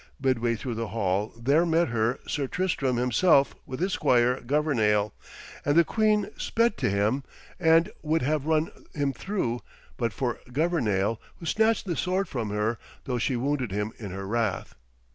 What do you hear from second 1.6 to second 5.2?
met her Sir Tristram himself with his squire Governale,